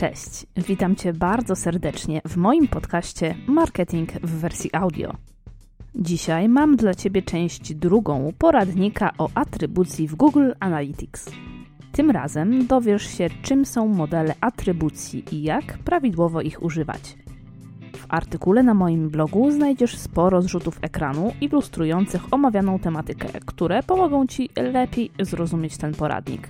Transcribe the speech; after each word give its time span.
Cześć, 0.00 0.46
witam 0.56 0.96
Cię 0.96 1.12
bardzo 1.12 1.56
serdecznie 1.56 2.20
w 2.28 2.36
moim 2.36 2.68
podcaście 2.68 3.34
Marketing 3.46 4.12
w 4.12 4.40
wersji 4.40 4.70
audio. 4.72 5.14
Dzisiaj 5.94 6.48
mam 6.48 6.76
dla 6.76 6.94
Ciebie 6.94 7.22
część 7.22 7.74
drugą 7.74 8.32
poradnika 8.38 9.12
o 9.18 9.28
atrybucji 9.34 10.08
w 10.08 10.14
Google 10.14 10.50
Analytics. 10.60 11.30
Tym 11.92 12.10
razem 12.10 12.66
dowiesz 12.66 13.18
się, 13.18 13.28
czym 13.42 13.64
są 13.64 13.88
modele 13.88 14.34
atrybucji 14.40 15.24
i 15.32 15.42
jak 15.42 15.78
prawidłowo 15.78 16.40
ich 16.40 16.62
używać. 16.62 17.16
W 17.96 18.06
artykule 18.08 18.62
na 18.62 18.74
moim 18.74 19.08
blogu 19.10 19.50
znajdziesz 19.50 19.98
sporo 19.98 20.42
zrzutów 20.42 20.78
ekranu 20.82 21.32
ilustrujących 21.40 22.32
omawianą 22.34 22.78
tematykę, 22.78 23.28
które 23.46 23.82
pomogą 23.82 24.26
Ci 24.26 24.50
lepiej 24.56 25.10
zrozumieć 25.20 25.76
ten 25.76 25.94
poradnik. 25.94 26.48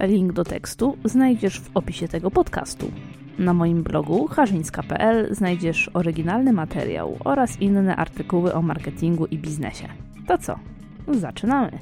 Link 0.00 0.32
do 0.32 0.44
tekstu 0.44 0.96
znajdziesz 1.04 1.60
w 1.60 1.70
opisie 1.76 2.08
tego 2.08 2.30
podcastu. 2.30 2.90
Na 3.38 3.54
moim 3.54 3.82
blogu 3.82 4.26
harzyńska.pl 4.26 5.34
znajdziesz 5.34 5.90
oryginalny 5.94 6.52
materiał 6.52 7.16
oraz 7.24 7.60
inne 7.60 7.96
artykuły 7.96 8.54
o 8.54 8.62
marketingu 8.62 9.26
i 9.26 9.38
biznesie. 9.38 9.88
To 10.26 10.38
co? 10.38 10.58
Zaczynamy! 11.08 11.78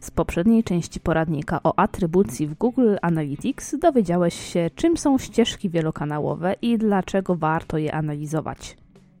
Z 0.00 0.10
poprzedniej 0.10 0.64
części 0.64 1.00
poradnika 1.00 1.60
o 1.64 1.78
atrybucji 1.78 2.46
w 2.46 2.54
Google 2.54 2.96
Analytics 3.02 3.78
dowiedziałeś 3.78 4.34
się, 4.52 4.70
czym 4.74 4.96
są 4.96 5.18
ścieżki 5.18 5.70
wielokanałowe 5.70 6.54
i 6.62 6.78
dlaczego 6.78 7.34
warto 7.34 7.78
je 7.78 7.94
analizować. 7.94 8.76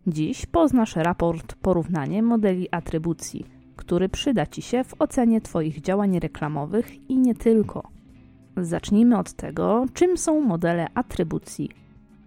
Dziś 0.06 0.46
poznasz 0.46 0.96
raport 0.96 1.54
Porównanie 1.54 2.22
modeli 2.22 2.68
atrybucji, 2.70 3.46
który 3.82 4.08
przyda 4.08 4.46
Ci 4.46 4.62
się 4.62 4.84
w 4.84 4.94
ocenie 4.98 5.40
Twoich 5.40 5.80
działań 5.80 6.18
reklamowych 6.18 7.10
i 7.10 7.18
nie 7.18 7.34
tylko. 7.34 7.82
Zacznijmy 8.56 9.18
od 9.18 9.32
tego, 9.32 9.86
czym 9.94 10.16
są 10.16 10.40
modele 10.40 10.86
atrybucji. 10.94 11.70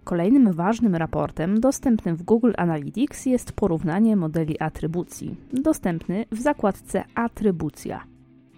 Kolejnym 0.04 0.52
ważnym 0.52 0.94
raportem 0.94 1.60
dostępnym 1.60 2.16
w 2.16 2.22
Google 2.22 2.52
Analytics 2.56 3.26
jest 3.26 3.52
porównanie 3.52 4.16
modeli 4.16 4.60
atrybucji, 4.60 5.36
dostępny 5.52 6.24
w 6.32 6.40
zakładce 6.40 7.04
Atrybucja. 7.14 8.04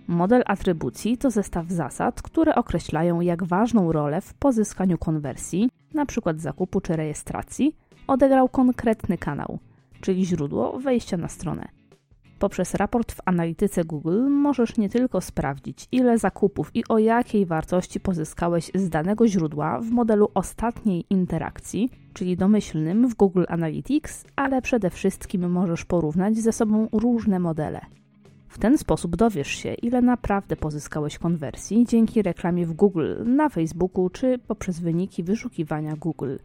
Model 0.08 0.42
atrybucji 0.46 1.18
to 1.18 1.30
zestaw 1.30 1.68
zasad, 1.68 2.22
które 2.22 2.54
określają, 2.54 3.20
jak 3.20 3.44
ważną 3.44 3.92
rolę 3.92 4.20
w 4.20 4.34
pozyskaniu 4.34 4.98
konwersji, 4.98 5.70
np. 5.94 6.34
zakupu 6.36 6.80
czy 6.80 6.96
rejestracji, 6.96 7.76
odegrał 8.06 8.48
konkretny 8.48 9.18
kanał, 9.18 9.58
czyli 10.00 10.26
źródło 10.26 10.78
wejścia 10.78 11.16
na 11.16 11.28
stronę. 11.28 11.77
Poprzez 12.38 12.74
raport 12.74 13.12
w 13.12 13.20
analityce 13.24 13.84
Google 13.84 14.28
możesz 14.28 14.76
nie 14.76 14.88
tylko 14.88 15.20
sprawdzić, 15.20 15.88
ile 15.92 16.18
zakupów 16.18 16.70
i 16.74 16.84
o 16.88 16.98
jakiej 16.98 17.46
wartości 17.46 18.00
pozyskałeś 18.00 18.70
z 18.74 18.88
danego 18.88 19.28
źródła 19.28 19.80
w 19.80 19.90
modelu 19.90 20.28
ostatniej 20.34 21.04
interakcji, 21.10 21.90
czyli 22.14 22.36
domyślnym 22.36 23.08
w 23.08 23.14
Google 23.14 23.44
Analytics, 23.48 24.24
ale 24.36 24.62
przede 24.62 24.90
wszystkim 24.90 25.50
możesz 25.50 25.84
porównać 25.84 26.36
ze 26.36 26.52
sobą 26.52 26.88
różne 26.92 27.38
modele. 27.38 27.80
W 28.48 28.58
ten 28.58 28.78
sposób 28.78 29.16
dowiesz 29.16 29.48
się, 29.48 29.74
ile 29.74 30.02
naprawdę 30.02 30.56
pozyskałeś 30.56 31.18
konwersji 31.18 31.86
dzięki 31.88 32.22
reklamie 32.22 32.66
w 32.66 32.72
Google, 32.72 33.14
na 33.24 33.48
Facebooku 33.48 34.10
czy 34.10 34.38
poprzez 34.38 34.80
wyniki 34.80 35.22
wyszukiwania 35.22 35.96
Google. 35.96 36.36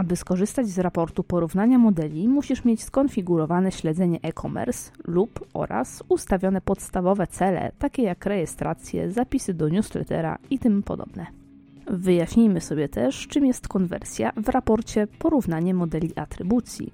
Aby 0.00 0.16
skorzystać 0.16 0.68
z 0.68 0.78
raportu 0.78 1.24
porównania 1.24 1.78
modeli, 1.78 2.28
musisz 2.28 2.64
mieć 2.64 2.82
skonfigurowane 2.82 3.72
śledzenie 3.72 4.18
e-commerce 4.22 4.90
lub 5.06 5.46
oraz 5.54 6.02
ustawione 6.08 6.60
podstawowe 6.60 7.26
cele, 7.26 7.72
takie 7.78 8.02
jak 8.02 8.26
rejestracje, 8.26 9.10
zapisy 9.10 9.54
do 9.54 9.68
newslettera 9.68 10.38
i 10.50 10.58
tym 10.58 10.82
podobne. 10.82 11.26
Wyjaśnijmy 11.86 12.60
sobie 12.60 12.88
też, 12.88 13.26
czym 13.26 13.46
jest 13.46 13.68
konwersja 13.68 14.32
w 14.36 14.48
raporcie 14.48 15.06
porównanie 15.18 15.74
modeli 15.74 16.12
atrybucji. 16.16 16.92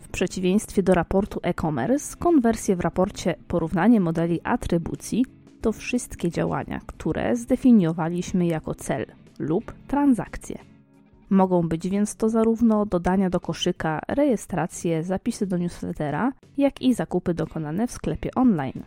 W 0.00 0.08
przeciwieństwie 0.08 0.82
do 0.82 0.94
raportu 0.94 1.40
e-commerce, 1.42 2.16
konwersje 2.16 2.76
w 2.76 2.80
raporcie 2.80 3.34
porównanie 3.48 4.00
modeli 4.00 4.40
atrybucji 4.44 5.24
to 5.60 5.72
wszystkie 5.72 6.30
działania, 6.30 6.80
które 6.86 7.36
zdefiniowaliśmy 7.36 8.46
jako 8.46 8.74
cel 8.74 9.06
lub 9.38 9.72
transakcje. 9.88 10.69
Mogą 11.30 11.68
być 11.68 11.88
więc 11.88 12.16
to 12.16 12.28
zarówno 12.28 12.86
dodania 12.86 13.30
do 13.30 13.40
koszyka, 13.40 14.00
rejestracje, 14.08 15.02
zapisy 15.02 15.46
do 15.46 15.58
newslettera, 15.58 16.32
jak 16.56 16.82
i 16.82 16.94
zakupy 16.94 17.34
dokonane 17.34 17.86
w 17.86 17.92
sklepie 17.92 18.30
online. 18.34 18.84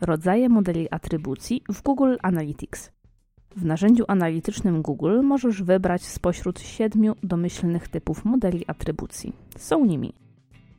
Rodzaje 0.00 0.48
modeli 0.48 0.88
atrybucji 0.90 1.62
w 1.72 1.82
Google 1.82 2.16
Analytics. 2.22 2.90
W 3.56 3.64
narzędziu 3.64 4.04
analitycznym 4.08 4.82
Google 4.82 5.22
możesz 5.22 5.62
wybrać 5.62 6.02
spośród 6.02 6.60
siedmiu 6.60 7.14
domyślnych 7.22 7.88
typów 7.88 8.24
modeli 8.24 8.64
atrybucji. 8.66 9.32
Są 9.56 9.84
nimi 9.84 10.14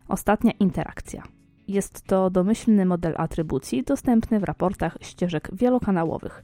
Ostatnia 0.08 0.52
interakcja. 0.60 1.24
Jest 1.68 2.02
to 2.02 2.30
domyślny 2.30 2.86
model 2.86 3.14
atrybucji 3.18 3.84
dostępny 3.84 4.40
w 4.40 4.44
raportach 4.44 4.98
ścieżek 5.02 5.50
wielokanałowych. 5.54 6.44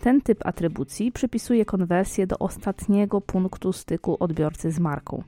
Ten 0.00 0.20
typ 0.20 0.46
atrybucji 0.46 1.12
przypisuje 1.12 1.64
konwersję 1.64 2.26
do 2.26 2.38
ostatniego 2.38 3.20
punktu 3.20 3.72
styku 3.72 4.16
odbiorcy 4.20 4.72
z 4.72 4.78
marką. 4.78 5.22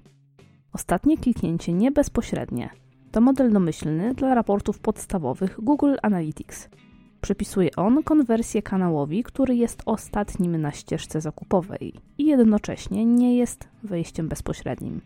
Ostatnie 0.73 1.19
kliknięcie 1.19 1.73
nie 1.73 1.91
bezpośrednie 1.91 2.71
to 3.13 3.21
model 3.21 3.53
domyślny 3.53 4.15
dla 4.15 4.35
raportów 4.35 4.79
podstawowych 4.79 5.61
Google 5.61 5.95
Analytics. 6.03 6.69
Przypisuje 7.21 7.77
on 7.77 8.03
konwersję 8.03 8.63
kanałowi, 8.63 9.23
który 9.23 9.57
jest 9.57 9.83
ostatnim 9.87 10.57
na 10.57 10.73
ścieżce 10.73 11.21
zakupowej 11.21 11.95
i 12.19 12.27
jednocześnie 12.27 13.05
nie 13.05 13.37
jest 13.37 13.69
wejściem 13.83 14.29
bezpośrednim. 14.29 15.01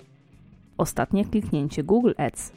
Ostatnie 0.78 1.24
kliknięcie 1.24 1.82
Google 1.84 2.12
Ads. 2.16 2.52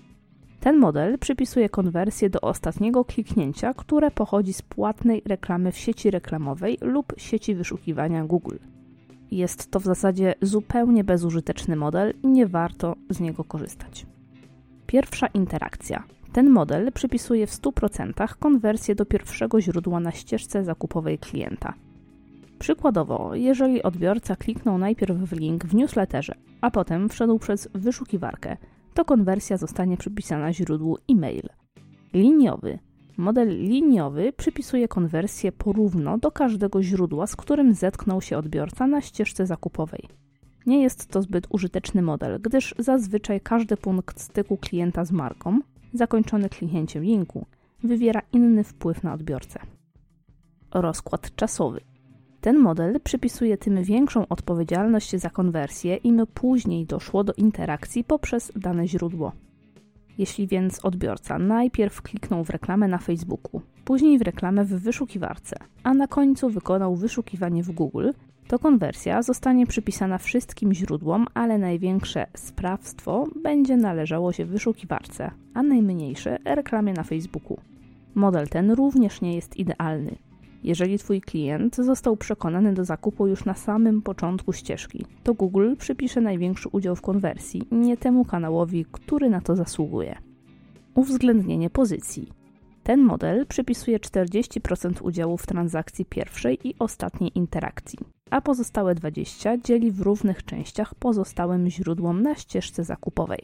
Ten 0.68 0.78
model 0.78 1.20
przypisuje 1.20 1.70
konwersję 1.70 2.30
do 2.30 2.42
ostatniego 2.42 3.06
kliknięcia, 3.06 3.74
które 3.74 4.12
pochodzi 4.12 4.54
z 4.54 4.62
płatnej 4.62 5.22
reklamy 5.26 5.72
w 5.72 5.78
sieci 5.78 6.12
reklamowej 6.12 6.78
lub 6.82 7.14
sieci 7.18 7.56
wyszukiwania 7.56 8.26
Google. 8.26 8.58
Jest 9.32 9.72
to 9.72 9.80
w 9.80 9.84
zasadzie 9.84 10.36
zupełnie 10.42 11.04
bezużyteczny 11.04 11.76
model 11.76 12.14
i 12.24 12.28
nie 12.28 12.48
warto 12.48 12.96
z 13.10 13.20
niego 13.20 13.44
korzystać. 13.44 14.06
Pierwsza 14.88 15.28
interakcja. 15.28 16.04
Ten 16.34 16.50
model 16.50 16.92
przypisuje 16.92 17.48
w 17.48 17.52
100% 17.52 18.36
konwersję 18.40 18.96
do 18.96 19.06
pierwszego 19.06 19.62
źródła 19.62 20.00
na 20.00 20.12
ścieżce 20.12 20.64
zakupowej 20.64 21.20
klienta. 21.20 21.74
Przykładowo, 22.60 23.36
jeżeli 23.36 23.84
odbiorca 23.84 24.36
kliknął 24.36 24.78
najpierw 24.78 25.18
w 25.18 25.32
link 25.32 25.66
w 25.66 25.76
newsletterze, 25.76 26.36
a 26.62 26.72
potem 26.72 27.10
wszedł 27.10 27.40
przez 27.40 27.70
wyszukiwarkę, 27.74 28.58
to 28.98 29.06
konwersja 29.06 29.58
zostanie 29.58 29.98
przypisana 29.98 30.54
źródłu 30.54 30.98
e-mail. 31.10 31.50
Liniowy. 32.14 32.80
Model 33.18 33.50
liniowy 33.50 34.34
przypisuje 34.34 34.88
konwersję 34.88 35.52
porówno 35.52 36.18
do 36.18 36.32
każdego 36.32 36.84
źródła, 36.84 37.28
z 37.28 37.36
którym 37.36 37.74
zetknął 37.74 38.22
się 38.22 38.38
odbiorca 38.38 38.88
na 38.88 39.02
ścieżce 39.02 39.46
zakupowej. 39.46 40.08
Nie 40.66 40.82
jest 40.82 41.08
to 41.08 41.22
zbyt 41.22 41.48
użyteczny 41.50 42.02
model, 42.02 42.42
gdyż 42.42 42.76
zazwyczaj 42.80 43.42
każdy 43.42 43.78
punkt 43.78 44.22
styku 44.22 44.58
klienta 44.58 45.06
z 45.06 45.12
marką, 45.12 45.60
zakończony 45.94 46.50
kliknięciem 46.50 47.04
linku, 47.04 47.46
wywiera 47.84 48.22
inny 48.34 48.64
wpływ 48.64 49.04
na 49.04 49.14
odbiorcę. 49.14 49.60
Rozkład 50.74 51.36
czasowy. 51.36 51.82
Ten 52.48 52.60
model 52.60 53.00
przypisuje 53.04 53.58
tym 53.58 53.84
większą 53.84 54.28
odpowiedzialność 54.28 55.16
za 55.16 55.30
konwersję, 55.30 55.96
im 55.96 56.28
później 56.34 56.86
doszło 56.86 57.24
do 57.24 57.34
interakcji 57.34 58.04
poprzez 58.04 58.52
dane 58.56 58.88
źródło. 58.88 59.32
Jeśli 60.18 60.48
więc 60.48 60.86
odbiorca 60.86 61.40
najpierw 61.40 62.02
kliknął 62.02 62.44
w 62.44 62.50
reklamę 62.50 62.88
na 62.88 62.98
Facebooku, 62.98 63.62
później 63.86 64.20
w 64.20 64.22
reklamę 64.22 64.66
w 64.66 64.70
wyszukiwarce, 64.70 65.56
a 65.84 65.94
na 65.94 66.08
końcu 66.08 66.50
wykonał 66.50 66.96
wyszukiwanie 66.96 67.64
w 67.64 67.72
Google, 67.72 68.10
to 68.48 68.60
konwersja 68.60 69.22
zostanie 69.22 69.68
przypisana 69.68 70.18
wszystkim 70.18 70.74
źródłom, 70.74 71.28
ale 71.34 71.58
największe 71.58 72.28
sprawstwo 72.34 73.28
będzie 73.44 73.78
należało 73.78 74.34
się 74.34 74.46
wyszukiwarce, 74.46 75.32
a 75.54 75.64
najmniejsze 75.64 76.38
reklamie 76.46 76.94
na 76.94 77.04
Facebooku. 77.04 77.58
Model 78.16 78.48
ten 78.48 78.72
również 78.72 79.22
nie 79.22 79.36
jest 79.36 79.58
idealny. 79.58 80.27
Jeżeli 80.68 80.98
Twój 80.98 81.22
klient 81.22 81.76
został 81.76 82.18
przekonany 82.18 82.74
do 82.74 82.86
zakupu 82.86 83.28
już 83.28 83.46
na 83.46 83.54
samym 83.54 84.02
początku 84.02 84.54
ścieżki, 84.54 85.06
to 85.24 85.34
Google 85.34 85.76
przypisze 85.76 86.22
największy 86.22 86.70
udział 86.70 86.96
w 86.96 87.02
konwersji, 87.02 87.62
nie 87.72 87.98
temu 87.98 88.26
kanałowi, 88.26 88.86
który 88.92 89.30
na 89.30 89.42
to 89.42 89.56
zasługuje. 89.56 90.18
Uwzględnienie 90.96 91.70
pozycji. 91.70 92.30
Ten 92.84 93.02
model 93.02 93.46
przypisuje 93.46 94.00
40% 94.00 95.04
udziału 95.04 95.38
w 95.38 95.48
transakcji 95.48 96.06
pierwszej 96.06 96.68
i 96.68 96.76
ostatniej 96.80 97.32
interakcji, 97.36 98.00
a 98.30 98.42
pozostałe 98.42 98.96
20% 98.96 99.62
dzieli 99.62 99.92
w 99.92 100.02
równych 100.02 100.46
częściach 100.46 100.96
pozostałym 100.96 101.70
źródłom 101.70 102.22
na 102.22 102.36
ścieżce 102.36 102.84
zakupowej. 102.84 103.40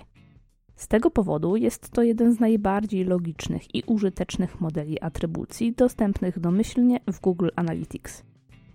Z 0.75 0.87
tego 0.87 1.11
powodu 1.11 1.55
jest 1.55 1.89
to 1.89 2.03
jeden 2.03 2.33
z 2.33 2.39
najbardziej 2.39 3.05
logicznych 3.05 3.75
i 3.75 3.83
użytecznych 3.85 4.61
modeli 4.61 5.01
atrybucji 5.01 5.73
dostępnych 5.73 6.39
domyślnie 6.39 6.99
w 7.11 7.19
Google 7.19 7.49
Analytics. 7.55 8.23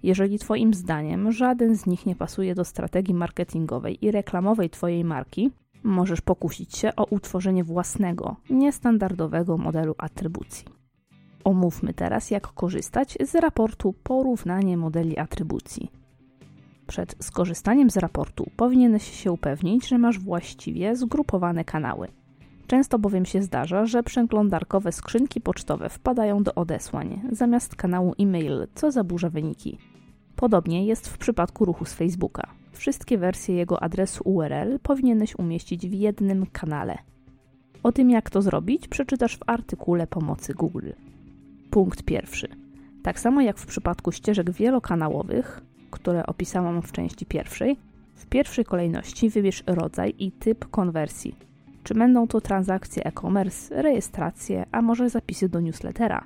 Jeżeli 0.03 0.39
Twoim 0.39 0.75
zdaniem 0.75 1.33
żaden 1.33 1.77
z 1.77 1.87
nich 1.87 2.06
nie 2.06 2.17
pasuje 2.17 2.55
do 2.55 2.65
strategii 2.65 3.15
marketingowej 3.15 4.05
i 4.05 4.11
reklamowej 4.11 4.71
Twojej 4.71 5.05
marki, 5.05 5.50
możesz 5.83 6.21
pokusić 6.21 6.77
się 6.77 6.97
o 6.97 7.05
utworzenie 7.05 7.65
własnego, 7.65 8.37
niestandardowego 8.50 9.59
modelu 9.59 9.95
atrybucji. 9.99 10.65
Omówmy 11.45 11.95
teraz, 11.95 12.31
jak 12.31 12.47
korzystać 12.47 13.19
z 13.25 13.35
raportu 13.35 13.95
Porównanie 14.03 14.77
modeli 14.77 15.19
atrybucji. 15.19 15.91
Przed 16.88 17.17
skorzystaniem 17.20 17.90
z 17.90 17.96
raportu 17.96 18.50
powinieneś 18.56 19.11
się 19.23 19.32
upewnić, 19.32 19.88
że 19.88 19.99
masz 19.99 20.19
właściwie 20.19 20.96
zgrupowane 20.96 21.64
kanały. 21.64 22.08
Często 22.67 22.99
bowiem 22.99 23.25
się 23.25 23.43
zdarza, 23.43 23.87
że 23.87 24.02
przeglądarkowe 24.02 24.93
skrzynki 24.93 25.40
pocztowe 25.40 25.88
wpadają 25.88 26.43
do 26.43 26.55
odesłań 26.55 27.20
zamiast 27.32 27.76
kanału 27.76 28.14
e-mail, 28.19 28.67
co 28.75 28.90
zaburza 28.90 29.31
wyniki. 29.31 29.79
Podobnie 30.37 30.87
jest 30.87 31.08
w 31.08 31.19
przypadku 31.19 31.64
ruchu 31.64 31.85
z 31.85 31.94
Facebooka. 31.94 32.50
Wszystkie 32.73 33.19
wersje 33.19 33.55
jego 33.55 33.82
adresu 33.82 34.23
URL 34.25 34.79
powinieneś 34.82 35.38
umieścić 35.38 35.88
w 35.88 35.93
jednym 35.93 36.46
kanale. 36.46 36.99
O 37.82 37.93
tym, 37.93 38.11
jak 38.11 38.31
to 38.31 38.43
zrobić, 38.43 38.88
przeczytasz 38.88 39.37
w 39.37 39.43
artykule 39.46 40.06
pomocy 40.06 40.55
Google. 40.55 40.90
Punkt 41.70 42.02
pierwszy. 42.02 42.49
Tak 43.02 43.20
samo 43.20 43.40
jak 43.40 43.58
w 43.58 43.67
przypadku 43.67 44.12
ścieżek 44.12 44.50
wielokanałowych, 44.50 45.68
które 45.90 46.26
opisałam 46.26 46.82
w 46.82 46.93
części 46.93 47.26
pierwszej, 47.26 47.76
w 48.14 48.26
pierwszej 48.26 48.64
kolejności 48.64 49.31
wybierz 49.31 49.64
rodzaj 49.67 50.14
i 50.19 50.32
typ 50.32 50.70
konwersji. 50.70 51.35
Czy 51.85 51.94
będą 51.94 52.26
to 52.26 52.40
transakcje 52.40 53.05
e-commerce, 53.05 53.82
rejestracje, 53.82 54.67
a 54.73 54.82
może 54.82 55.11
zapisy 55.11 55.49
do 55.49 55.61
newslettera? 55.61 56.25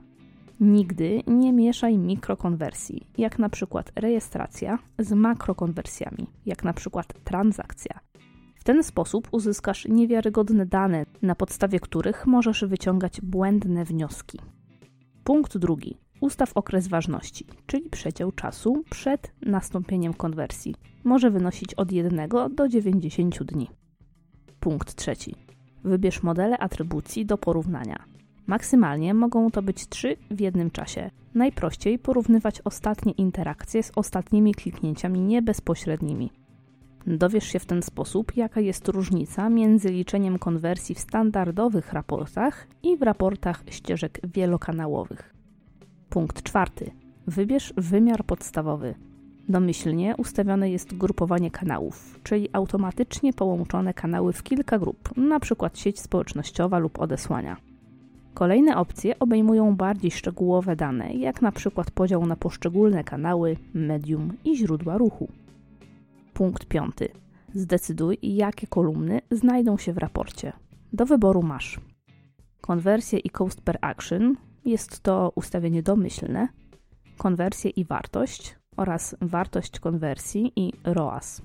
Nigdy 0.61 1.23
nie 1.27 1.53
mieszaj 1.53 1.99
mikrokonwersji, 1.99 3.07
jak 3.19 3.39
na 3.39 3.49
przykład 3.49 3.93
rejestracja, 3.97 4.79
z 4.99 5.13
makrokonwersjami, 5.13 6.27
jak 6.47 6.65
na 6.65 6.73
przykład 6.73 7.15
transakcja. 7.25 8.01
W 8.55 8.65
ten 8.65 8.83
sposób 8.83 9.29
uzyskasz 9.33 9.89
niewiarygodne 9.89 10.67
dane, 10.67 11.07
na 11.23 11.35
podstawie 11.35 11.81
których 11.81 12.27
możesz 12.27 12.65
wyciągać 12.65 13.21
błędne 13.21 13.85
wnioski. 13.85 14.39
Punkt 15.25 15.59
drugi. 15.59 16.02
Ustaw 16.23 16.53
okres 16.55 16.89
ważności, 16.89 17.47
czyli 17.67 17.91
przedział 17.91 18.33
czasu 18.33 18.85
przed 18.91 19.33
nastąpieniem 19.47 20.15
konwersji. 20.15 20.75
Może 21.05 21.31
wynosić 21.31 21.75
od 21.75 21.93
1 21.93 22.29
do 22.55 22.69
90 22.69 23.43
dni. 23.43 23.71
Punkt 24.61 24.95
trzeci. 24.95 25.35
Wybierz 25.85 26.23
modele 26.23 26.59
atrybucji 26.59 27.27
do 27.27 27.39
porównania. 27.39 28.05
Maksymalnie 28.47 29.15
mogą 29.15 29.51
to 29.51 29.63
być 29.63 29.89
trzy 29.89 30.17
w 30.31 30.41
jednym 30.41 30.71
czasie. 30.71 31.11
Najprościej 31.35 31.99
porównywać 31.99 32.61
ostatnie 32.65 33.13
interakcje 33.13 33.83
z 33.83 33.93
ostatnimi 33.97 34.55
kliknięciami 34.55 35.21
niebezpośrednimi. 35.21 36.31
Dowiesz 37.07 37.45
się 37.45 37.59
w 37.59 37.67
ten 37.67 37.83
sposób, 37.83 38.37
jaka 38.37 38.61
jest 38.61 38.89
różnica 38.89 39.49
między 39.49 39.89
liczeniem 39.89 40.39
konwersji 40.39 40.95
w 40.95 41.01
standardowych 41.01 41.93
raportach 41.93 42.67
i 42.83 42.97
w 42.97 43.03
raportach 43.03 43.65
ścieżek 43.71 44.21
wielokanałowych. 44.25 45.42
Punkt 46.13 46.43
czwarty. 46.43 46.91
Wybierz 47.27 47.73
wymiar 47.77 48.25
podstawowy. 48.25 48.95
Domyślnie 49.49 50.15
ustawione 50.19 50.71
jest 50.71 50.97
grupowanie 50.97 51.51
kanałów, 51.51 52.21
czyli 52.23 52.49
automatycznie 52.53 53.33
połączone 53.33 53.95
kanały 53.95 54.33
w 54.33 54.43
kilka 54.43 54.79
grup, 54.79 55.09
np. 55.17 55.71
sieć 55.75 56.01
społecznościowa 56.01 56.79
lub 56.79 57.01
odesłania. 57.01 57.57
Kolejne 58.35 58.77
opcje 58.77 59.19
obejmują 59.19 59.77
bardziej 59.77 60.11
szczegółowe 60.11 60.77
dane, 60.77 61.13
jak 61.13 61.53
przykład 61.53 61.91
podział 61.91 62.27
na 62.27 62.37
poszczególne 62.37 63.05
kanały, 63.05 63.57
medium 63.75 64.33
i 64.45 64.57
źródła 64.57 64.99
ruchu. 64.99 65.29
Punkt 66.35 66.67
piąty. 66.67 67.09
Zdecyduj, 67.55 68.19
jakie 68.23 68.67
kolumny 68.67 69.21
znajdą 69.31 69.77
się 69.77 69.93
w 69.93 69.99
raporcie. 69.99 70.53
Do 70.93 71.07
wyboru 71.07 71.43
masz 71.43 71.81
konwersję 72.61 73.19
i 73.19 73.31
cost 73.31 73.61
per 73.61 73.79
action, 73.81 74.37
jest 74.65 75.01
to 75.01 75.33
ustawienie 75.35 75.83
domyślne, 75.83 76.49
konwersję 77.19 77.71
i 77.71 77.85
wartość 77.85 78.57
oraz 78.77 79.17
wartość 79.21 79.81
konwersji 79.81 80.53
i 80.57 80.73
ROAS. 80.85 81.43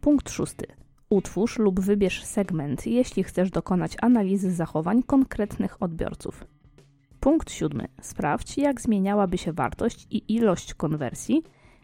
Punkt 0.00 0.30
szósty. 0.30 0.66
Utwórz 1.10 1.58
lub 1.58 1.80
wybierz 1.80 2.24
segment, 2.24 2.86
jeśli 2.86 3.24
chcesz 3.24 3.50
dokonać 3.50 3.96
analizy 4.02 4.52
zachowań 4.52 5.02
konkretnych 5.02 5.82
odbiorców. 5.82 6.44
Punkt 7.20 7.50
siódmy. 7.52 7.88
Sprawdź, 8.00 8.58
jak 8.58 8.80
zmieniałaby 8.80 9.38
się 9.38 9.52
wartość 9.52 10.06
i 10.10 10.34
ilość 10.34 10.74
konwersji, 10.74 11.42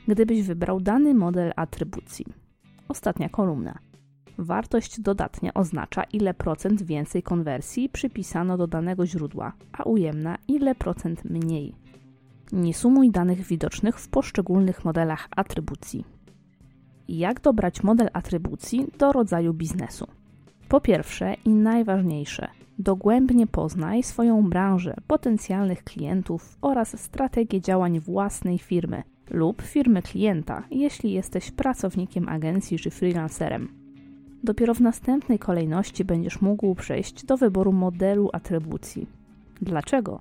gdybyś 0.09 0.43
wybrał 0.43 0.81
dany 0.81 1.15
model 1.15 1.53
atrybucji. 1.57 2.27
Ostatnia 2.89 3.29
kolumna. 3.29 3.79
Wartość 4.41 5.01
dodatnia 5.01 5.55
oznacza, 5.55 6.03
ile 6.03 6.35
procent 6.35 6.83
więcej 6.83 7.23
konwersji 7.23 7.89
przypisano 7.89 8.57
do 8.57 8.67
danego 8.67 9.07
źródła, 9.07 9.53
a 9.73 9.83
ujemna, 9.83 10.39
ile 10.49 10.75
procent 10.75 11.25
mniej. 11.25 11.75
Nie 12.53 12.75
sumuj 12.75 13.11
danych 13.11 13.43
widocznych 13.43 13.99
w 13.99 14.09
poszczególnych 14.09 14.85
modelach 14.85 15.29
atrybucji 15.37 16.05
jak 17.11 17.41
dobrać 17.41 17.83
model 17.83 18.09
atrybucji 18.13 18.87
do 18.99 19.13
rodzaju 19.13 19.55
biznesu. 19.55 20.07
Po 20.69 20.81
pierwsze 20.81 21.35
i 21.45 21.51
najważniejsze, 21.51 22.49
dogłębnie 22.79 23.47
poznaj 23.47 24.03
swoją 24.03 24.43
branżę, 24.51 24.95
potencjalnych 25.07 25.85
klientów 25.85 26.59
oraz 26.63 27.01
strategię 27.01 27.61
działań 27.61 28.01
własnej 28.01 28.59
firmy 28.59 29.03
lub 29.31 29.63
firmy 29.63 30.03
klienta, 30.03 30.63
jeśli 30.71 31.13
jesteś 31.13 31.51
pracownikiem 31.51 32.29
agencji 32.29 32.79
czy 32.79 32.91
freelancerem. 32.91 33.80
Dopiero 34.45 34.75
w 34.75 34.81
następnej 34.81 35.39
kolejności 35.39 36.05
będziesz 36.05 36.41
mógł 36.41 36.75
przejść 36.75 37.25
do 37.25 37.37
wyboru 37.37 37.73
modelu 37.73 38.31
atrybucji. 38.33 39.07
Dlaczego? 39.63 40.21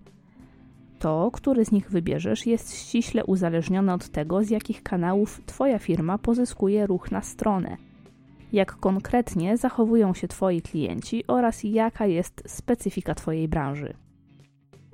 To, 0.99 1.29
który 1.33 1.65
z 1.65 1.71
nich 1.71 1.91
wybierzesz, 1.91 2.45
jest 2.45 2.75
ściśle 2.75 3.25
uzależnione 3.25 3.93
od 3.93 4.09
tego, 4.09 4.43
z 4.43 4.49
jakich 4.49 4.83
kanałów 4.83 5.41
Twoja 5.45 5.79
firma 5.79 6.17
pozyskuje 6.17 6.87
ruch 6.87 7.11
na 7.11 7.21
stronę, 7.21 7.77
jak 8.53 8.75
konkretnie 8.75 9.57
zachowują 9.57 10.13
się 10.13 10.27
Twoi 10.27 10.61
klienci 10.61 11.23
oraz 11.27 11.63
jaka 11.63 12.05
jest 12.05 12.43
specyfika 12.47 13.15
Twojej 13.15 13.47
branży. 13.47 13.93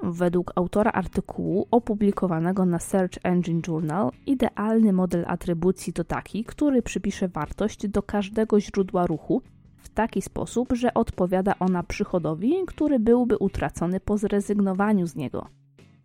Według 0.03 0.51
autora 0.55 0.91
artykułu 0.91 1.67
opublikowanego 1.71 2.65
na 2.65 2.79
Search 2.79 3.17
Engine 3.23 3.61
Journal, 3.67 4.11
idealny 4.25 4.93
model 4.93 5.25
atrybucji 5.27 5.93
to 5.93 6.03
taki, 6.03 6.43
który 6.43 6.81
przypisze 6.81 7.27
wartość 7.27 7.87
do 7.87 8.03
każdego 8.03 8.59
źródła 8.59 9.07
ruchu 9.07 9.41
w 9.77 9.89
taki 9.89 10.21
sposób, 10.21 10.73
że 10.73 10.93
odpowiada 10.93 11.55
ona 11.59 11.83
przychodowi, 11.83 12.55
który 12.67 12.99
byłby 12.99 13.37
utracony 13.37 13.99
po 13.99 14.17
zrezygnowaniu 14.17 15.07
z 15.07 15.15
niego. 15.15 15.47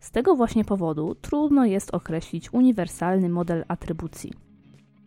Z 0.00 0.10
tego 0.10 0.36
właśnie 0.36 0.64
powodu 0.64 1.14
trudno 1.14 1.64
jest 1.64 1.94
określić 1.94 2.52
uniwersalny 2.52 3.28
model 3.28 3.64
atrybucji. 3.68 4.32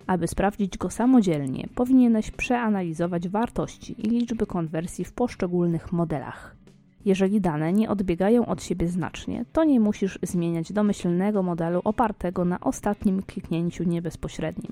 Aby 0.07 0.27
sprawdzić 0.27 0.77
go 0.77 0.89
samodzielnie, 0.89 1.67
powinieneś 1.75 2.31
przeanalizować 2.31 3.29
wartości 3.29 3.95
i 4.07 4.09
liczby 4.09 4.45
konwersji 4.45 5.05
w 5.05 5.13
poszczególnych 5.13 5.91
modelach. 5.91 6.62
Jeżeli 7.05 7.41
dane 7.41 7.73
nie 7.73 7.89
odbiegają 7.89 8.45
od 8.45 8.63
siebie 8.63 8.87
znacznie, 8.87 9.45
to 9.53 9.63
nie 9.63 9.79
musisz 9.79 10.19
zmieniać 10.23 10.73
domyślnego 10.73 11.43
modelu 11.43 11.81
opartego 11.83 12.45
na 12.45 12.59
ostatnim 12.59 13.23
kliknięciu 13.23 13.83
niebezpośrednim. 13.83 14.71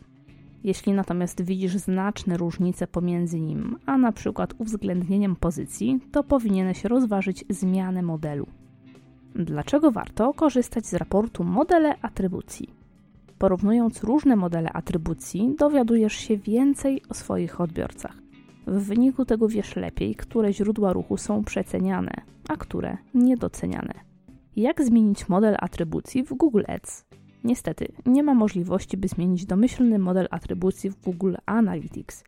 Jeśli 0.63 0.93
natomiast 0.93 1.41
widzisz 1.41 1.75
znaczne 1.75 2.37
różnice 2.37 2.87
pomiędzy 2.87 3.39
nim, 3.39 3.77
a 3.85 3.97
na 3.97 4.11
przykład 4.11 4.53
uwzględnieniem 4.57 5.35
pozycji, 5.35 5.99
to 6.11 6.23
powinieneś 6.23 6.83
rozważyć 6.83 7.45
zmianę 7.49 8.01
modelu. 8.01 8.47
Dlaczego 9.35 9.91
warto 9.91 10.33
korzystać 10.33 10.85
z 10.85 10.93
raportu 10.93 11.43
Modele 11.43 11.95
atrybucji? 12.01 12.69
Porównując 13.37 14.03
różne 14.03 14.35
modele 14.35 14.69
atrybucji, 14.73 15.55
dowiadujesz 15.59 16.13
się 16.13 16.37
więcej 16.37 17.01
o 17.09 17.13
swoich 17.13 17.61
odbiorcach. 17.61 18.20
W 18.67 18.83
wyniku 18.83 19.25
tego 19.25 19.47
wiesz 19.47 19.75
lepiej, 19.75 20.15
które 20.15 20.53
źródła 20.53 20.93
ruchu 20.93 21.17
są 21.17 21.43
przeceniane, 21.43 22.11
a 22.49 22.57
które 22.57 22.97
niedoceniane. 23.13 23.93
Jak 24.55 24.83
zmienić 24.83 25.29
model 25.29 25.55
atrybucji 25.59 26.23
w 26.23 26.33
Google 26.33 26.63
Ads? 26.67 27.05
Niestety, 27.43 27.87
nie 28.05 28.23
ma 28.23 28.33
możliwości, 28.33 28.97
by 28.97 29.07
zmienić 29.07 29.45
domyślny 29.45 29.99
model 29.99 30.27
atrybucji 30.31 30.89
w 30.89 31.01
Google 31.01 31.35
Analytics. 31.45 32.23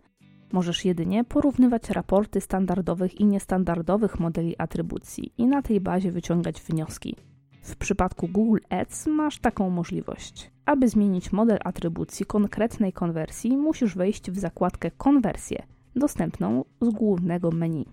Możesz 0.51 0.85
jedynie 0.85 1.23
porównywać 1.23 1.89
raporty 1.89 2.41
standardowych 2.41 3.19
i 3.19 3.25
niestandardowych 3.25 4.19
modeli 4.19 4.55
atrybucji 4.57 5.33
i 5.37 5.47
na 5.47 5.61
tej 5.61 5.81
bazie 5.81 6.11
wyciągać 6.11 6.61
wnioski. 6.61 7.15
W 7.61 7.75
przypadku 7.75 8.27
Google 8.27 8.59
Ads 8.69 9.07
masz 9.07 9.39
taką 9.39 9.69
możliwość. 9.69 10.51
Aby 10.65 10.89
zmienić 10.89 11.31
model 11.31 11.57
atrybucji 11.63 12.25
konkretnej 12.25 12.93
konwersji, 12.93 13.57
musisz 13.57 13.95
wejść 13.95 14.31
w 14.31 14.39
zakładkę 14.39 14.91
Konwersje, 14.91 15.63
dostępną 15.95 16.65
z 16.81 16.89
głównego 16.89 17.51
menu. 17.51 17.85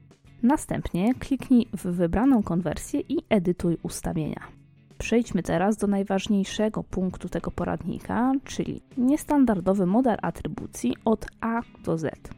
Następnie 0.43 1.15
kliknij 1.15 1.67
w 1.73 1.87
wybraną 1.87 2.43
konwersję 2.43 3.01
i 3.01 3.19
edytuj 3.29 3.79
ustawienia. 3.83 4.61
Przejdźmy 4.99 5.43
teraz 5.43 5.77
do 5.77 5.87
najważniejszego 5.87 6.83
punktu 6.83 7.29
tego 7.29 7.51
poradnika, 7.51 8.33
czyli 8.45 8.83
niestandardowy 8.97 9.87
model 9.87 10.17
atrybucji 10.23 10.97
od 11.05 11.27
A 11.41 11.61
do 11.85 11.99
Z. 11.99 12.31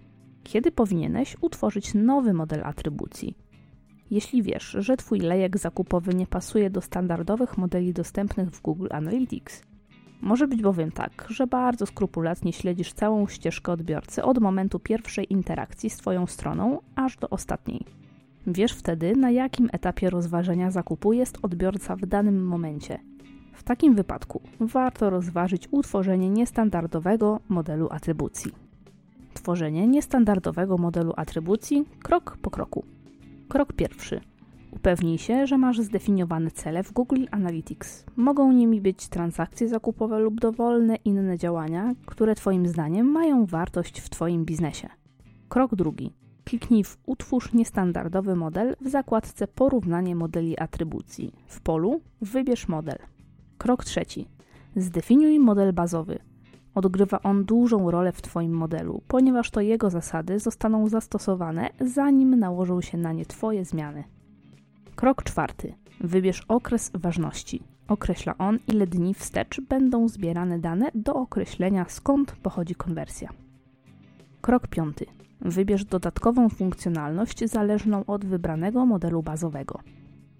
Kiedy 0.44 0.72
powinieneś 0.72 1.36
utworzyć 1.40 1.94
nowy 1.94 2.32
model 2.32 2.60
atrybucji? 2.64 3.34
Jeśli 4.10 4.42
wiesz, 4.42 4.76
że 4.78 4.96
Twój 4.96 5.18
lejek 5.18 5.58
zakupowy 5.58 6.14
nie 6.14 6.26
pasuje 6.26 6.70
do 6.70 6.80
standardowych 6.80 7.58
modeli 7.58 7.92
dostępnych 7.92 8.50
w 8.50 8.62
Google 8.62 8.88
Analytics, 8.90 9.62
może 10.22 10.48
być 10.48 10.62
bowiem 10.62 10.92
tak, 10.92 11.26
że 11.28 11.46
bardzo 11.46 11.86
skrupulatnie 11.86 12.52
śledzisz 12.52 12.92
całą 12.92 13.26
ścieżkę 13.26 13.72
odbiorcy 13.72 14.22
od 14.24 14.38
momentu 14.38 14.78
pierwszej 14.78 15.32
interakcji 15.32 15.90
z 15.90 15.96
Twoją 15.96 16.26
stroną 16.26 16.80
aż 16.96 17.16
do 17.16 17.30
ostatniej. 17.30 17.84
Wiesz 18.46 18.72
wtedy, 18.72 19.16
na 19.16 19.30
jakim 19.30 19.68
etapie 19.72 20.10
rozważenia 20.10 20.70
zakupu 20.70 21.12
jest 21.12 21.38
odbiorca 21.42 21.96
w 21.96 22.06
danym 22.06 22.46
momencie. 22.46 22.98
W 23.52 23.62
takim 23.62 23.94
wypadku 23.94 24.40
warto 24.60 25.10
rozważyć 25.10 25.68
utworzenie 25.70 26.30
niestandardowego 26.30 27.40
modelu 27.48 27.88
atrybucji. 27.90 28.52
Tworzenie 29.34 29.86
niestandardowego 29.86 30.78
modelu 30.78 31.12
atrybucji 31.16 31.84
krok 32.02 32.38
po 32.42 32.50
kroku. 32.50 32.84
Krok 33.48 33.72
pierwszy. 33.72 34.31
Upewnij 34.72 35.18
się, 35.18 35.46
że 35.46 35.58
masz 35.58 35.80
zdefiniowane 35.80 36.50
cele 36.50 36.82
w 36.82 36.92
Google 36.92 37.24
Analytics. 37.30 38.04
Mogą 38.16 38.52
nimi 38.52 38.80
być 38.80 39.08
transakcje 39.08 39.68
zakupowe 39.68 40.18
lub 40.18 40.40
dowolne 40.40 40.96
inne 40.96 41.38
działania, 41.38 41.94
które 42.06 42.34
Twoim 42.34 42.68
zdaniem 42.68 43.06
mają 43.06 43.46
wartość 43.46 44.00
w 44.00 44.10
Twoim 44.10 44.44
biznesie. 44.44 44.88
Krok 45.48 45.74
drugi. 45.74 46.12
Kliknij 46.44 46.84
w 46.84 46.98
Utwórz 47.06 47.52
niestandardowy 47.52 48.36
model 48.36 48.76
w 48.80 48.88
zakładce 48.88 49.46
Porównanie 49.46 50.16
modeli 50.16 50.58
atrybucji. 50.58 51.32
W 51.46 51.60
polu 51.60 52.00
Wybierz 52.20 52.68
model. 52.68 52.98
Krok 53.58 53.84
trzeci. 53.84 54.28
Zdefiniuj 54.76 55.38
model 55.38 55.72
bazowy. 55.72 56.18
Odgrywa 56.74 57.22
on 57.22 57.44
dużą 57.44 57.90
rolę 57.90 58.12
w 58.12 58.22
Twoim 58.22 58.52
modelu, 58.52 59.02
ponieważ 59.08 59.50
to 59.50 59.60
jego 59.60 59.90
zasady 59.90 60.38
zostaną 60.38 60.88
zastosowane, 60.88 61.70
zanim 61.80 62.38
nałożą 62.38 62.80
się 62.80 62.98
na 62.98 63.12
nie 63.12 63.26
Twoje 63.26 63.64
zmiany. 63.64 64.04
Krok 64.96 65.22
czwarty. 65.22 65.74
Wybierz 66.00 66.44
okres 66.48 66.90
ważności. 66.94 67.62
Określa 67.88 68.38
on, 68.38 68.58
ile 68.68 68.86
dni 68.86 69.14
wstecz 69.14 69.60
będą 69.60 70.08
zbierane 70.08 70.58
dane 70.58 70.90
do 70.94 71.14
określenia, 71.14 71.84
skąd 71.88 72.32
pochodzi 72.32 72.74
konwersja. 72.74 73.28
Krok 74.40 74.68
piąty. 74.68 75.06
Wybierz 75.40 75.84
dodatkową 75.84 76.48
funkcjonalność 76.48 77.44
zależną 77.44 78.04
od 78.06 78.24
wybranego 78.24 78.86
modelu 78.86 79.22
bazowego. 79.22 79.80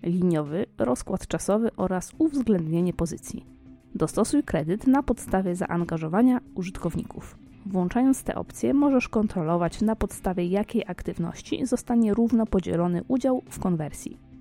Liniowy, 0.03 0.67
rozkład 0.79 1.27
czasowy 1.27 1.71
oraz 1.77 2.13
uwzględnienie 2.19 2.93
pozycji. 2.93 3.47
Dostosuj 3.95 4.43
kredyt 4.43 4.87
na 4.87 5.03
podstawie 5.03 5.57
zaangażowania 5.57 6.41
użytkowników. 6.55 7.39
Włączając 7.67 8.23
te 8.23 8.35
opcje, 8.35 8.75
możesz 8.75 9.09
kontrolować 9.09 9.81
na 9.81 9.97
podstawie 9.97 10.47
jakiej 10.47 10.85
aktywności 10.87 11.67
zostanie 11.67 12.15
równo 12.15 12.47
podzielony 12.47 13.03
udział 13.09 13.43
w 13.51 13.59
konwersji. 13.59 14.32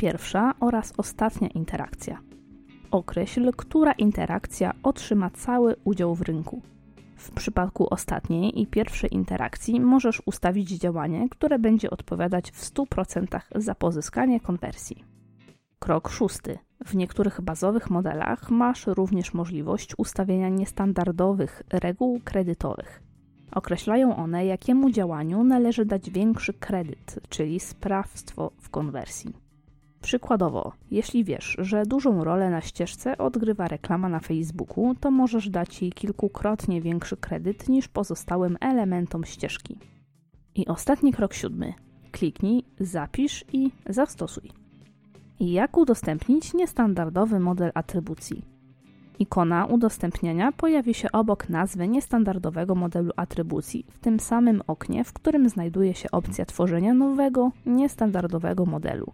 Pierwsza 0.00 0.54
oraz 0.60 0.92
ostatnia 0.96 1.48
interakcja. 1.48 2.20
Określ, 2.90 3.52
która 3.56 3.92
interakcja 3.92 4.72
otrzyma 4.82 5.30
cały 5.30 5.76
udział 5.84 6.14
w 6.14 6.22
rynku. 6.22 6.62
W 7.16 7.30
przypadku 7.30 7.86
ostatniej 7.94 8.60
i 8.60 8.66
pierwszej 8.66 9.14
interakcji 9.14 9.80
możesz 9.80 10.22
ustawić 10.26 10.68
działanie, 10.68 11.28
które 11.28 11.58
będzie 11.58 11.90
odpowiadać 11.90 12.50
w 12.50 12.64
100% 12.64 13.40
za 13.54 13.74
pozyskanie 13.74 14.40
konwersji. 14.40 15.04
Krok 15.78 16.08
szósty. 16.08 16.58
W 16.86 16.94
niektórych 16.94 17.40
bazowych 17.40 17.90
modelach 17.90 18.50
masz 18.50 18.86
również 18.86 19.34
możliwość 19.34 19.94
ustawienia 19.98 20.48
niestandardowych 20.48 21.62
reguł 21.70 22.20
kredytowych. 22.24 23.02
Określają 23.52 24.16
one, 24.16 24.46
jakiemu 24.46 24.90
działaniu 24.90 25.44
należy 25.44 25.84
dać 25.84 26.10
większy 26.10 26.54
kredyt, 26.54 27.20
czyli 27.28 27.60
sprawstwo 27.60 28.52
w 28.58 28.70
konwersji. 28.70 29.49
Przykładowo, 30.02 30.72
jeśli 30.90 31.24
wiesz, 31.24 31.56
że 31.58 31.86
dużą 31.86 32.24
rolę 32.24 32.50
na 32.50 32.60
ścieżce 32.60 33.18
odgrywa 33.18 33.68
reklama 33.68 34.08
na 34.08 34.20
Facebooku, 34.20 34.94
to 35.00 35.10
możesz 35.10 35.50
dać 35.50 35.82
jej 35.82 35.92
kilkukrotnie 35.92 36.80
większy 36.80 37.16
kredyt 37.16 37.68
niż 37.68 37.88
pozostałym 37.88 38.56
elementom 38.60 39.24
ścieżki. 39.24 39.78
I 40.54 40.66
ostatni 40.66 41.12
krok 41.12 41.34
siódmy. 41.34 41.74
Kliknij, 42.10 42.64
zapisz 42.80 43.44
i 43.52 43.70
zastosuj. 43.88 44.50
Jak 45.40 45.76
udostępnić 45.76 46.54
niestandardowy 46.54 47.40
model 47.40 47.70
atrybucji? 47.74 48.44
Ikona 49.18 49.66
udostępniania 49.66 50.52
pojawi 50.52 50.94
się 50.94 51.12
obok 51.12 51.48
nazwy 51.48 51.88
niestandardowego 51.88 52.74
modelu 52.74 53.10
atrybucji, 53.16 53.86
w 53.90 53.98
tym 53.98 54.20
samym 54.20 54.62
oknie, 54.66 55.04
w 55.04 55.12
którym 55.12 55.48
znajduje 55.48 55.94
się 55.94 56.10
opcja 56.10 56.44
tworzenia 56.44 56.94
nowego, 56.94 57.52
niestandardowego 57.66 58.66
modelu. 58.66 59.12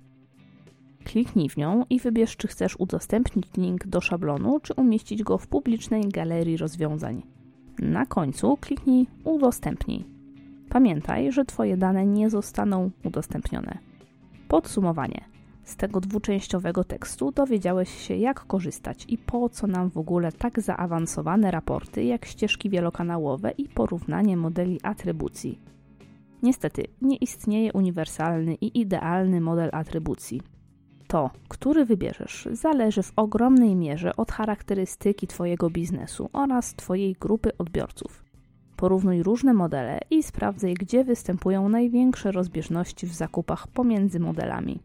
Kliknij 1.16 1.48
w 1.48 1.56
nią 1.56 1.84
i 1.90 2.00
wybierz, 2.00 2.36
czy 2.36 2.48
chcesz 2.48 2.76
udostępnić 2.76 3.46
link 3.56 3.86
do 3.86 4.00
szablonu, 4.00 4.60
czy 4.60 4.74
umieścić 4.74 5.22
go 5.22 5.38
w 5.38 5.46
publicznej 5.46 6.08
galerii 6.08 6.56
rozwiązań. 6.56 7.22
Na 7.78 8.06
końcu 8.06 8.56
kliknij 8.60 9.06
Udostępnij. 9.24 10.04
Pamiętaj, 10.68 11.32
że 11.32 11.44
Twoje 11.44 11.76
dane 11.76 12.06
nie 12.06 12.30
zostaną 12.30 12.90
udostępnione. 13.04 13.78
Podsumowanie. 14.48 15.24
Z 15.64 15.76
tego 15.76 16.00
dwuczęściowego 16.00 16.84
tekstu 16.84 17.32
dowiedziałeś 17.32 17.90
się, 17.90 18.16
jak 18.16 18.46
korzystać 18.46 19.04
i 19.08 19.18
po 19.18 19.48
co 19.48 19.66
nam 19.66 19.90
w 19.90 19.98
ogóle 19.98 20.32
tak 20.32 20.60
zaawansowane 20.60 21.50
raporty, 21.50 22.04
jak 22.04 22.24
ścieżki 22.24 22.70
wielokanałowe 22.70 23.50
i 23.50 23.68
porównanie 23.68 24.36
modeli 24.36 24.80
atrybucji. 24.82 25.58
Niestety, 26.42 26.84
nie 27.02 27.16
istnieje 27.16 27.72
uniwersalny 27.72 28.54
i 28.54 28.80
idealny 28.80 29.40
model 29.40 29.70
atrybucji. 29.72 30.55
To, 31.08 31.30
który 31.48 31.84
wybierzesz, 31.84 32.48
zależy 32.52 33.02
w 33.02 33.12
ogromnej 33.16 33.74
mierze 33.76 34.16
od 34.16 34.32
charakterystyki 34.32 35.26
Twojego 35.26 35.70
biznesu 35.70 36.30
oraz 36.32 36.74
Twojej 36.74 37.16
grupy 37.20 37.56
odbiorców. 37.58 38.24
Porównuj 38.76 39.22
różne 39.22 39.54
modele 39.54 40.00
i 40.10 40.22
sprawdzaj, 40.22 40.74
gdzie 40.74 41.04
występują 41.04 41.68
największe 41.68 42.32
rozbieżności 42.32 43.06
w 43.06 43.14
zakupach 43.14 43.68
pomiędzy 43.68 44.20
modelami. 44.20 44.78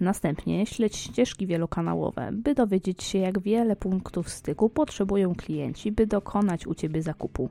Następnie 0.00 0.66
śledź 0.66 0.96
ścieżki 0.96 1.46
wielokanałowe, 1.46 2.30
by 2.32 2.54
dowiedzieć 2.54 3.02
się, 3.02 3.18
jak 3.18 3.40
wiele 3.40 3.76
punktów 3.76 4.28
styku 4.28 4.68
potrzebują 4.68 5.34
klienci, 5.34 5.92
by 5.92 6.06
dokonać 6.06 6.66
u 6.66 6.74
Ciebie 6.74 7.02
zakupu. 7.02 7.48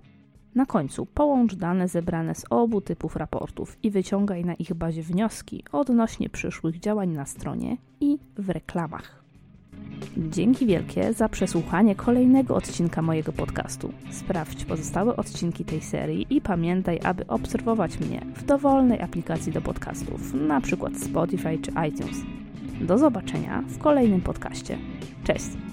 Na 0.55 0.65
końcu 0.65 1.05
połącz 1.05 1.55
dane 1.55 1.87
zebrane 1.87 2.35
z 2.35 2.45
obu 2.49 2.81
typów 2.81 3.15
raportów 3.15 3.77
i 3.83 3.91
wyciągaj 3.91 4.45
na 4.45 4.53
ich 4.53 4.73
bazie 4.73 5.03
wnioski 5.03 5.63
odnośnie 5.71 6.29
przyszłych 6.29 6.79
działań 6.79 7.09
na 7.09 7.25
stronie 7.25 7.77
i 7.99 8.17
w 8.37 8.49
reklamach. 8.49 9.23
Dzięki 10.17 10.65
wielkie 10.65 11.13
za 11.13 11.29
przesłuchanie 11.29 11.95
kolejnego 11.95 12.55
odcinka 12.55 13.01
mojego 13.01 13.31
podcastu. 13.31 13.93
Sprawdź 14.11 14.65
pozostałe 14.65 15.15
odcinki 15.15 15.65
tej 15.65 15.81
serii 15.81 16.27
i 16.29 16.41
pamiętaj, 16.41 16.99
aby 17.03 17.27
obserwować 17.27 17.99
mnie 17.99 18.21
w 18.35 18.43
dowolnej 18.43 19.01
aplikacji 19.01 19.51
do 19.51 19.61
podcastów, 19.61 20.33
np. 20.33 20.89
Spotify 20.95 21.57
czy 21.61 21.71
iTunes. 21.89 22.17
Do 22.81 22.97
zobaczenia 22.97 23.63
w 23.67 23.77
kolejnym 23.77 24.21
podcaście. 24.21 24.77
Cześć! 25.23 25.66